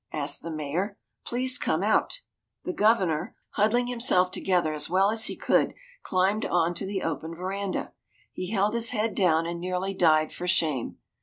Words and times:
asked 0.11 0.41
the 0.41 0.49
Mayor. 0.49 0.97
"Please 1.27 1.59
come 1.59 1.83
out." 1.83 2.21
The 2.63 2.73
Governor, 2.73 3.35
huddling 3.51 3.85
himself 3.85 4.31
together 4.31 4.73
as 4.73 4.89
well 4.89 5.11
as 5.11 5.25
he 5.25 5.35
could, 5.35 5.75
climbed 6.01 6.43
on 6.43 6.73
to 6.73 6.87
the 6.87 7.03
open 7.03 7.35
verandah. 7.35 7.93
He 8.31 8.49
held 8.49 8.73
his 8.73 8.89
head 8.89 9.13
down 9.13 9.45
and 9.45 9.59
nearly 9.59 9.93
died 9.93 10.31
for 10.33 10.47
shame. 10.47 10.97